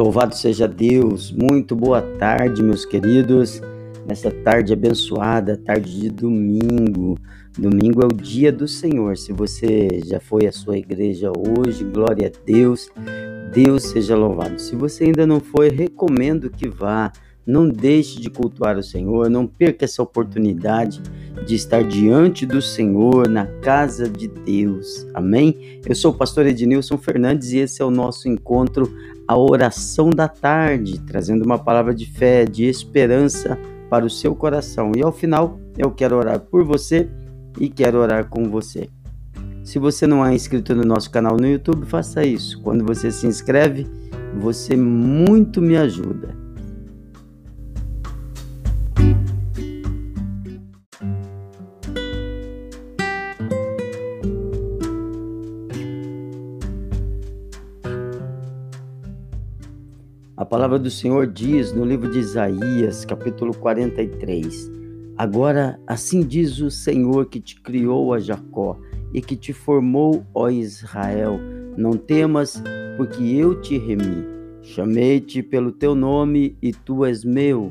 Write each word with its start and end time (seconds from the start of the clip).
Louvado 0.00 0.34
seja 0.34 0.66
Deus, 0.66 1.30
muito 1.30 1.76
boa 1.76 2.00
tarde, 2.00 2.62
meus 2.62 2.86
queridos. 2.86 3.60
Nessa 4.08 4.30
tarde 4.30 4.72
abençoada, 4.72 5.58
tarde 5.58 6.00
de 6.00 6.08
domingo. 6.08 7.18
Domingo 7.52 8.02
é 8.02 8.06
o 8.06 8.16
dia 8.16 8.50
do 8.50 8.66
Senhor. 8.66 9.18
Se 9.18 9.30
você 9.30 10.00
já 10.06 10.18
foi 10.18 10.46
à 10.46 10.52
sua 10.52 10.78
igreja 10.78 11.30
hoje, 11.30 11.84
glória 11.84 12.28
a 12.34 12.46
Deus. 12.46 12.88
Deus 13.52 13.82
seja 13.82 14.16
louvado. 14.16 14.58
Se 14.58 14.74
você 14.74 15.04
ainda 15.04 15.26
não 15.26 15.38
foi, 15.38 15.68
recomendo 15.68 16.48
que 16.48 16.66
vá. 16.66 17.12
Não 17.46 17.68
deixe 17.68 18.20
de 18.20 18.30
cultuar 18.30 18.78
o 18.78 18.82
Senhor, 18.82 19.28
não 19.28 19.46
perca 19.46 19.84
essa 19.84 20.02
oportunidade 20.02 21.02
de 21.46 21.54
estar 21.54 21.82
diante 21.82 22.44
do 22.44 22.60
Senhor 22.60 23.28
na 23.28 23.46
casa 23.46 24.08
de 24.08 24.28
Deus. 24.28 25.06
Amém? 25.14 25.80
Eu 25.86 25.94
sou 25.94 26.12
o 26.12 26.14
pastor 26.14 26.46
Ednilson 26.46 26.98
Fernandes 26.98 27.52
e 27.52 27.58
esse 27.58 27.80
é 27.80 27.84
o 27.84 27.90
nosso 27.90 28.28
encontro, 28.28 28.92
a 29.30 29.38
oração 29.38 30.10
da 30.10 30.26
tarde, 30.26 30.98
trazendo 31.06 31.44
uma 31.44 31.56
palavra 31.56 31.94
de 31.94 32.04
fé, 32.04 32.44
de 32.44 32.64
esperança 32.64 33.56
para 33.88 34.04
o 34.04 34.10
seu 34.10 34.34
coração. 34.34 34.90
E 34.96 35.04
ao 35.04 35.12
final, 35.12 35.56
eu 35.78 35.88
quero 35.92 36.16
orar 36.16 36.40
por 36.40 36.64
você 36.64 37.08
e 37.56 37.68
quero 37.68 37.98
orar 37.98 38.28
com 38.28 38.50
você. 38.50 38.88
Se 39.62 39.78
você 39.78 40.04
não 40.04 40.26
é 40.26 40.34
inscrito 40.34 40.74
no 40.74 40.82
nosso 40.82 41.12
canal 41.12 41.36
no 41.36 41.46
YouTube, 41.46 41.86
faça 41.86 42.26
isso. 42.26 42.60
Quando 42.60 42.84
você 42.84 43.12
se 43.12 43.24
inscreve, 43.24 43.86
você 44.40 44.74
muito 44.74 45.62
me 45.62 45.76
ajuda. 45.76 46.34
A 60.40 60.44
palavra 60.46 60.78
do 60.78 60.90
Senhor 60.90 61.26
diz 61.26 61.70
no 61.74 61.84
livro 61.84 62.10
de 62.10 62.18
Isaías, 62.18 63.04
capítulo 63.04 63.54
43: 63.54 64.72
Agora, 65.14 65.78
assim 65.86 66.22
diz 66.22 66.60
o 66.60 66.70
Senhor 66.70 67.26
que 67.26 67.38
te 67.38 67.60
criou 67.60 68.14
a 68.14 68.18
Jacó 68.18 68.78
e 69.12 69.20
que 69.20 69.36
te 69.36 69.52
formou, 69.52 70.24
ó 70.32 70.48
Israel: 70.48 71.38
Não 71.76 71.92
temas, 71.92 72.62
porque 72.96 73.22
eu 73.22 73.60
te 73.60 73.76
remi. 73.76 74.24
Chamei-te 74.62 75.42
pelo 75.42 75.72
teu 75.72 75.94
nome 75.94 76.56
e 76.62 76.72
tu 76.72 77.04
és 77.04 77.22
meu. 77.22 77.70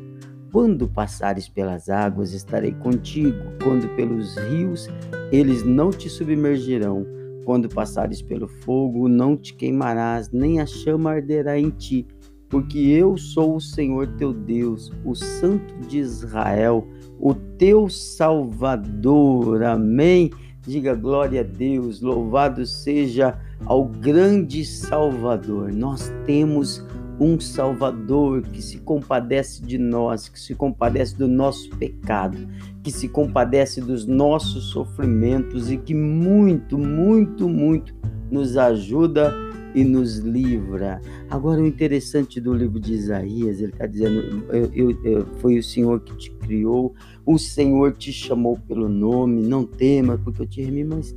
Quando 0.51 0.87
passares 0.87 1.49
pelas 1.49 1.89
águas, 1.89 2.33
estarei 2.33 2.73
contigo. 2.73 3.51
Quando 3.63 3.89
pelos 3.95 4.37
rios, 4.37 4.87
eles 5.31 5.63
não 5.63 5.89
te 5.89 6.07
submergirão. 6.07 7.03
Quando 7.45 7.67
passares 7.67 8.21
pelo 8.21 8.47
fogo, 8.47 9.09
não 9.09 9.35
te 9.35 9.55
queimarás, 9.55 10.29
nem 10.29 10.59
a 10.59 10.67
chama 10.67 11.13
arderá 11.13 11.57
em 11.57 11.71
ti 11.71 12.05
porque 12.49 12.79
eu 12.79 13.17
sou 13.17 13.55
o 13.55 13.61
Senhor 13.61 14.07
teu 14.17 14.33
Deus, 14.33 14.91
o 15.05 15.13
Santo 15.13 15.73
de 15.87 15.99
Israel, 15.99 16.87
o 17.19 17.33
teu 17.33 17.87
Salvador. 17.89 19.63
Amém. 19.63 20.31
Diga 20.65 20.95
glória 20.95 21.41
a 21.41 21.43
Deus, 21.43 22.01
louvado 22.01 22.65
seja 22.65 23.39
ao 23.65 23.85
grande 23.85 24.65
Salvador. 24.65 25.71
Nós 25.71 26.11
temos 26.25 26.83
um 27.19 27.39
Salvador 27.39 28.41
que 28.43 28.61
se 28.61 28.77
compadece 28.79 29.61
de 29.61 29.77
nós, 29.77 30.29
que 30.29 30.39
se 30.39 30.55
compadece 30.55 31.15
do 31.15 31.27
nosso 31.27 31.69
pecado, 31.71 32.37
que 32.81 32.91
se 32.91 33.09
compadece 33.09 33.81
dos 33.81 34.05
nossos 34.05 34.65
sofrimentos 34.71 35.69
e 35.69 35.77
que 35.77 35.93
muito, 35.93 36.77
muito, 36.77 37.47
muito 37.47 37.93
nos 38.31 38.55
ajuda 38.57 39.33
e 39.73 39.83
nos 39.83 40.17
livra. 40.17 41.01
Agora, 41.29 41.61
o 41.61 41.67
interessante 41.67 42.39
do 42.39 42.53
livro 42.53 42.79
de 42.79 42.93
Isaías, 42.93 43.59
ele 43.59 43.71
está 43.71 43.85
dizendo: 43.85 44.43
eu, 44.49 44.71
eu, 44.73 45.03
eu, 45.03 45.25
foi 45.37 45.57
o 45.57 45.63
Senhor 45.63 45.99
que 46.01 46.15
te 46.15 46.31
criou, 46.31 46.93
o 47.25 47.37
Senhor 47.37 47.93
te 47.93 48.11
chamou 48.11 48.57
pelo 48.67 48.89
nome, 48.89 49.41
não 49.41 49.65
tema, 49.65 50.17
porque 50.17 50.41
eu 50.41 50.47
te 50.47 50.61
remi, 50.61 50.83
mas 50.83 51.15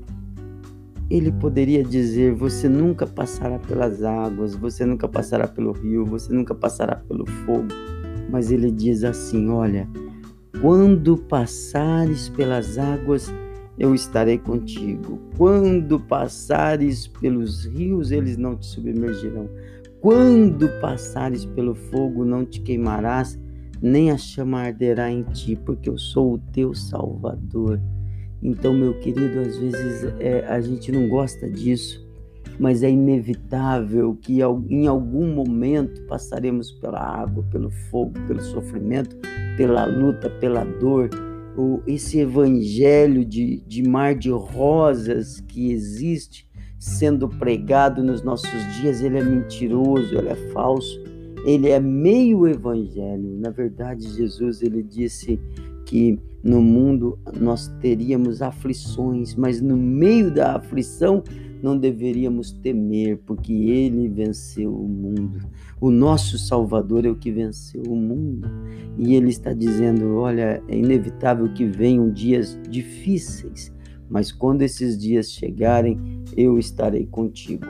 ele 1.10 1.30
poderia 1.32 1.84
dizer: 1.84 2.32
Você 2.34 2.68
nunca 2.68 3.06
passará 3.06 3.58
pelas 3.58 4.02
águas, 4.02 4.54
você 4.54 4.84
nunca 4.84 5.08
passará 5.08 5.46
pelo 5.46 5.72
rio, 5.72 6.04
você 6.04 6.32
nunca 6.32 6.54
passará 6.54 6.96
pelo 6.96 7.26
fogo. 7.26 7.68
Mas 8.30 8.50
ele 8.50 8.70
diz 8.70 9.04
assim: 9.04 9.50
Olha, 9.50 9.88
quando 10.60 11.16
passares 11.16 12.28
pelas 12.28 12.78
águas, 12.78 13.32
eu 13.78 13.94
estarei 13.94 14.38
contigo. 14.38 15.20
Quando 15.36 15.98
passares 15.98 17.06
pelos 17.06 17.64
rios, 17.64 18.10
eles 18.10 18.36
não 18.36 18.56
te 18.56 18.66
submergirão. 18.66 19.48
Quando 20.00 20.68
passares 20.80 21.44
pelo 21.44 21.74
fogo, 21.74 22.24
não 22.24 22.44
te 22.44 22.60
queimarás, 22.60 23.38
nem 23.80 24.10
a 24.10 24.18
chama 24.18 24.60
arderá 24.60 25.10
em 25.10 25.22
ti, 25.22 25.56
porque 25.56 25.88
eu 25.88 25.98
sou 25.98 26.34
o 26.34 26.38
teu 26.38 26.74
Salvador. 26.74 27.80
Então, 28.42 28.74
meu 28.74 28.98
querido, 28.98 29.40
às 29.40 29.56
vezes 29.56 30.12
é, 30.18 30.44
a 30.46 30.60
gente 30.60 30.90
não 30.90 31.08
gosta 31.08 31.48
disso, 31.48 32.04
mas 32.58 32.82
é 32.82 32.90
inevitável 32.90 34.16
que 34.20 34.40
em 34.68 34.86
algum 34.86 35.32
momento 35.32 36.02
passaremos 36.06 36.72
pela 36.72 37.00
água, 37.00 37.44
pelo 37.50 37.70
fogo, 37.70 38.12
pelo 38.26 38.42
sofrimento, 38.42 39.16
pela 39.56 39.84
luta, 39.84 40.28
pela 40.28 40.64
dor 40.64 41.08
o, 41.56 41.80
esse 41.86 42.18
evangelho 42.18 43.24
de, 43.24 43.62
de 43.66 43.82
mar 43.82 44.14
de 44.14 44.30
rosas 44.30 45.40
que 45.40 45.70
existe 45.70 46.46
sendo 46.78 47.28
pregado 47.28 48.02
nos 48.02 48.22
nossos 48.22 48.50
dias, 48.80 49.00
ele 49.02 49.18
é 49.18 49.22
mentiroso, 49.22 50.16
ele 50.16 50.28
é 50.28 50.34
falso, 50.52 51.00
ele 51.46 51.68
é 51.68 51.78
meio 51.78 52.46
evangelho. 52.48 53.38
Na 53.38 53.50
verdade, 53.50 54.08
Jesus 54.08 54.62
ele 54.62 54.82
disse 54.82 55.38
que 55.86 56.18
no 56.42 56.60
mundo 56.60 57.18
nós 57.38 57.68
teríamos 57.80 58.42
aflições, 58.42 59.36
mas 59.36 59.60
no 59.60 59.76
meio 59.76 60.32
da 60.32 60.56
aflição 60.56 61.22
não 61.62 61.78
deveríamos 61.78 62.52
temer, 62.52 63.18
porque 63.24 63.52
ele 63.52 64.08
venceu 64.08 64.74
o 64.74 64.88
mundo. 64.88 65.40
O 65.80 65.90
nosso 65.90 66.38
Salvador 66.38 67.06
é 67.06 67.10
o 67.10 67.16
que 67.16 67.30
venceu 67.30 67.82
o 67.88 67.96
mundo. 67.96 68.48
E 68.98 69.14
ele 69.14 69.28
está 69.28 69.52
dizendo: 69.52 70.16
olha, 70.16 70.62
é 70.68 70.76
inevitável 70.76 71.48
que 71.52 71.64
venham 71.64 72.10
dias 72.10 72.58
difíceis, 72.68 73.72
mas 74.10 74.32
quando 74.32 74.62
esses 74.62 74.98
dias 74.98 75.30
chegarem, 75.30 75.98
eu 76.36 76.58
estarei 76.58 77.06
contigo. 77.06 77.66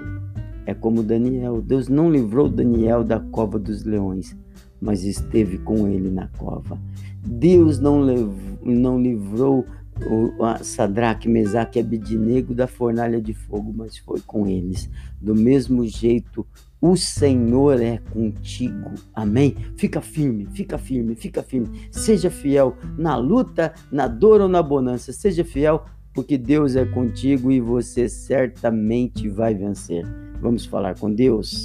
É 0.64 0.72
como 0.72 1.03
Daniel. 1.03 1.60
Deus 1.60 1.88
não 1.88 2.10
livrou 2.10 2.48
Daniel 2.48 3.04
da 3.04 3.20
cova 3.20 3.59
dos 3.59 3.84
leões, 3.84 4.36
mas 4.80 5.04
esteve 5.04 5.59
com 5.59 5.88
ele 5.88 6.10
na 6.10 6.28
cova. 6.38 6.78
Deus 7.24 7.78
não, 7.78 8.00
levou, 8.00 8.59
não 8.64 9.00
livrou 9.00 9.64
o, 10.00 10.32
Sadraque, 10.62 11.28
Mesaque 11.28 11.78
e 11.78 11.82
Abidinego 11.82 12.54
da 12.54 12.66
fornalha 12.66 13.20
de 13.20 13.34
fogo, 13.34 13.72
mas 13.75 13.98
foi 13.98 14.20
com 14.20 14.47
eles. 14.47 14.88
Do 15.20 15.34
mesmo 15.34 15.86
jeito, 15.86 16.47
o 16.80 16.97
Senhor 16.97 17.80
é 17.80 17.98
contigo. 18.12 18.92
Amém? 19.14 19.56
Fica 19.76 20.00
firme, 20.00 20.48
fica 20.53 20.78
firme, 20.78 21.14
fica 21.14 21.42
firme. 21.42 21.88
Seja 21.91 22.30
fiel 22.30 22.76
na 22.98 23.16
luta, 23.16 23.72
na 23.91 24.08
dor 24.08 24.41
ou 24.41 24.48
na 24.48 24.62
bonança. 24.62 25.12
Seja 25.12 25.44
fiel, 25.44 25.84
porque 26.12 26.36
Deus 26.36 26.74
é 26.74 26.84
contigo 26.84 27.53
e 27.53 27.60
você 27.60 28.09
certamente 28.09 29.28
vai 29.28 29.54
vencer. 29.54 30.04
Vamos 30.41 30.66
falar 30.66 30.98
com 30.98 31.12
Deus? 31.12 31.64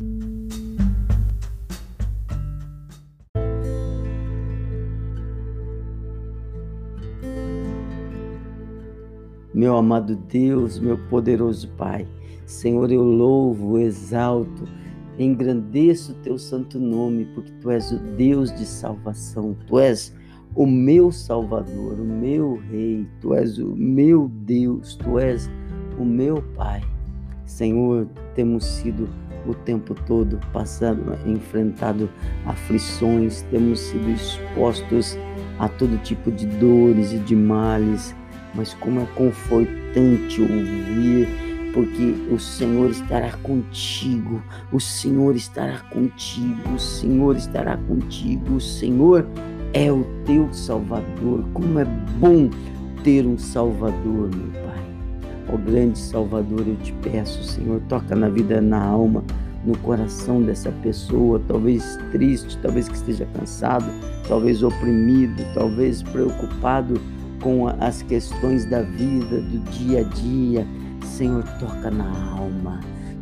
Meu 9.53 9.77
amado 9.77 10.15
Deus, 10.15 10.79
meu 10.79 10.97
poderoso 11.09 11.69
Pai, 11.77 12.07
Senhor, 12.45 12.91
eu 12.91 13.03
louvo, 13.03 13.77
exalto, 13.79 14.65
engrandeço 15.17 16.11
o 16.11 16.15
teu 16.15 16.37
santo 16.37 16.79
nome, 16.79 17.25
porque 17.33 17.51
tu 17.61 17.71
és 17.71 17.91
o 17.91 17.97
Deus 17.97 18.53
de 18.53 18.65
salvação, 18.65 19.55
tu 19.65 19.79
és 19.79 20.13
o 20.55 20.65
meu 20.65 21.11
Salvador, 21.11 21.99
o 21.99 22.05
meu 22.05 22.59
Rei, 22.69 23.07
tu 23.21 23.33
és 23.33 23.57
o 23.57 23.75
meu 23.75 24.27
Deus, 24.27 24.95
tu 24.95 25.19
és 25.19 25.49
o 25.97 26.05
meu 26.05 26.41
Pai. 26.55 26.81
Senhor, 27.45 28.07
temos 28.35 28.65
sido 28.65 29.07
o 29.45 29.53
tempo 29.53 29.95
todo 30.05 30.39
passado, 30.51 31.01
enfrentado 31.25 32.09
aflições, 32.45 33.43
temos 33.43 33.79
sido 33.79 34.09
expostos 34.09 35.17
a 35.59 35.69
todo 35.69 36.01
tipo 36.03 36.31
de 36.31 36.45
dores 36.45 37.13
e 37.13 37.19
de 37.19 37.35
males 37.35 38.15
mas 38.53 38.73
como 38.75 39.01
é 39.01 39.05
confortante 39.15 40.41
ouvir, 40.41 41.27
porque 41.73 42.15
o 42.31 42.39
Senhor 42.39 42.89
estará 42.89 43.31
contigo, 43.43 44.41
o 44.71 44.79
Senhor 44.79 45.35
estará 45.35 45.79
contigo, 45.91 46.73
o 46.75 46.79
Senhor 46.79 47.35
estará 47.35 47.77
contigo, 47.77 48.55
o 48.55 48.61
Senhor 48.61 49.27
é 49.73 49.91
o 49.91 50.03
teu 50.25 50.51
Salvador. 50.51 51.45
Como 51.53 51.79
é 51.79 51.85
bom 52.19 52.49
ter 53.03 53.25
um 53.25 53.37
Salvador, 53.37 54.29
meu 54.35 54.63
Pai. 54.63 54.83
Ó 55.53 55.57
grande 55.57 55.99
Salvador, 55.99 56.63
eu 56.67 56.75
te 56.77 56.93
peço, 56.93 57.43
Senhor, 57.43 57.81
toca 57.87 58.15
na 58.15 58.27
vida, 58.27 58.59
na 58.59 58.83
alma 58.83 59.23
no 59.67 59.77
coração 59.79 60.41
dessa 60.41 60.71
pessoa, 60.71 61.41
talvez 61.47 61.99
triste, 62.11 62.57
talvez 62.61 62.87
que 62.87 62.95
esteja 62.95 63.27
cansado, 63.33 63.85
talvez 64.27 64.63
oprimido, 64.63 65.43
talvez 65.53 66.01
preocupado 66.01 66.99
com 67.41 67.67
as 67.67 68.01
questões 68.03 68.65
da 68.65 68.81
vida, 68.81 69.41
do 69.41 69.59
dia 69.71 70.01
a 70.01 70.03
dia. 70.03 70.67
Senhor, 71.03 71.43
toca 71.59 71.89
na 71.89 72.31
alma, 72.31 72.79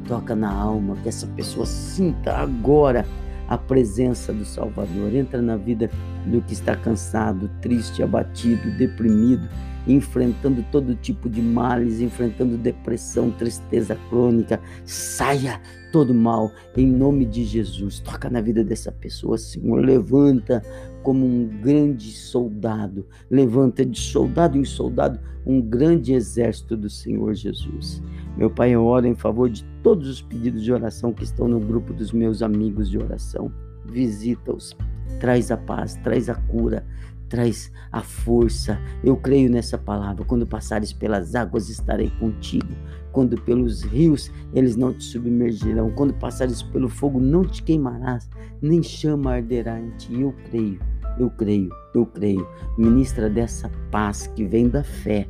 toca 0.08 0.36
na 0.36 0.52
alma, 0.52 0.96
que 1.04 1.10
essa 1.10 1.28
pessoa 1.28 1.66
sinta 1.66 2.36
agora 2.36 3.06
a 3.48 3.58
presença 3.58 4.34
do 4.34 4.46
Salvador. 4.46 5.14
Entra 5.14 5.42
na 5.42 5.56
vida 5.56 5.90
do 6.26 6.42
que 6.42 6.54
está 6.54 6.76
cansado, 6.76 7.50
triste, 7.62 8.02
abatido, 8.02 8.72
deprimido, 8.78 9.48
enfrentando 9.88 10.66
todo 10.72 10.96
tipo 10.96 11.30
de 11.30 11.42
males, 11.42 12.02
enfrentando 12.02 12.58
depressão, 12.58 13.30
tristeza 13.32 13.98
crônica. 14.10 14.60
Saia 14.84 15.62
todo 15.92 16.14
mal 16.14 16.52
em 16.76 16.88
nome 16.88 17.26
de 17.26 17.46
Jesus. 17.46 18.00
Toca 18.00 18.30
na 18.30 18.42
vida 18.42 18.64
dessa 18.64 18.92
pessoa, 18.92 19.38
Senhor. 19.38 19.80
Levanta 19.80 20.62
como 21.06 21.24
um 21.24 21.48
grande 21.62 22.12
soldado. 22.12 23.06
Levanta 23.30 23.86
de 23.86 24.00
soldado 24.00 24.57
em 24.57 24.66
soldado 24.66 25.19
um 25.46 25.62
grande 25.62 26.13
exército 26.13 26.75
do 26.75 26.90
Senhor 26.90 27.36
Jesus. 27.36 28.02
Meu 28.36 28.50
Pai, 28.50 28.72
eu 28.72 28.84
oro 28.84 29.06
em 29.06 29.13
favor 29.13 29.48
de 29.48 29.63
todos 29.84 30.10
os 30.10 30.19
pedidos 30.19 30.63
de 30.63 30.74
oração 30.74 31.13
que 31.13 31.24
estão 31.24 31.48
no 31.48 31.60
grupo 31.60 31.94
dos 31.94 32.12
meus 32.12 32.42
amigos 32.42 32.90
de 32.90 32.98
oração. 32.98 33.52
Visita-os, 33.86 34.75
traz 35.19 35.52
a 35.52 35.57
paz, 35.57 35.94
traz 36.04 36.28
a 36.28 36.34
cura, 36.34 36.84
traz 37.30 37.72
a 37.92 38.01
força. 38.01 38.80
Eu 39.04 39.16
creio 39.16 39.50
nessa 39.50 39.78
palavra. 39.78 40.25
Quando 40.25 40.48
passares 40.48 40.92
pelas 40.92 41.36
águas, 41.36 41.69
estarei 41.69 42.10
contigo. 42.19 42.74
Quando 43.12 43.40
pelos 43.40 43.84
rios, 43.84 44.31
eles 44.54 44.75
não 44.75 44.92
te 44.92 45.04
submergirão. 45.04 45.92
Quando 45.92 46.13
passares 46.16 46.62
pelo 46.62 46.90
fogo, 46.90 47.19
não 47.19 47.46
te 47.46 47.63
queimarás, 47.63 48.30
nem 48.62 48.84
chama 48.84 49.36
arderá 49.36 49.80
em 49.80 49.92
ti. 49.92 50.19
Eu 50.19 50.34
creio, 50.50 50.80
eu 51.18 51.30
creio, 51.30 51.70
eu 51.94 52.06
creio. 52.06 52.48
Ministra 52.78 53.30
dessa 53.30 53.72
paz 53.92 54.28
que 54.28 54.44
vem 54.44 54.68
da 54.68 54.84
fé, 54.84 55.28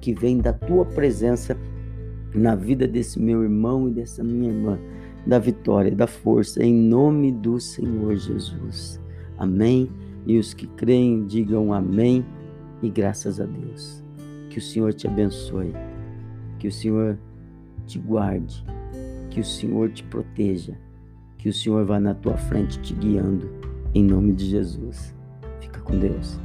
que 0.00 0.14
vem 0.14 0.38
da 0.38 0.52
tua 0.52 0.84
presença 0.84 1.56
na 2.34 2.54
vida 2.54 2.86
desse 2.86 3.20
meu 3.20 3.42
irmão 3.42 3.88
e 3.88 3.92
dessa 3.92 4.22
minha 4.24 4.50
irmã, 4.50 4.78
da 5.26 5.38
vitória, 5.38 5.94
da 5.94 6.06
força, 6.06 6.62
em 6.62 6.74
nome 6.74 7.30
do 7.30 7.60
Senhor 7.60 8.16
Jesus. 8.16 9.00
Amém. 9.38 9.90
E 10.26 10.38
os 10.38 10.54
que 10.54 10.66
creem, 10.66 11.26
digam 11.26 11.72
amém 11.72 12.24
e 12.82 12.88
graças 12.88 13.40
a 13.40 13.44
Deus. 13.44 14.02
Que 14.50 14.58
o 14.58 14.62
Senhor 14.62 14.92
te 14.92 15.06
abençoe, 15.06 15.72
que 16.58 16.68
o 16.68 16.72
Senhor 16.72 17.18
te 17.86 17.98
guarde, 17.98 18.64
que 19.30 19.40
o 19.40 19.44
Senhor 19.44 19.90
te 19.90 20.04
proteja, 20.04 20.78
que 21.38 21.48
o 21.48 21.52
Senhor 21.52 21.84
vá 21.84 21.98
na 21.98 22.14
tua 22.14 22.36
frente 22.36 22.78
te 22.80 22.94
guiando, 22.94 23.50
em 23.94 24.04
nome 24.04 24.32
de 24.32 24.46
Jesus. 24.46 25.14
Fica 25.62 25.80
com 25.80 25.96
Deus. 25.96 26.40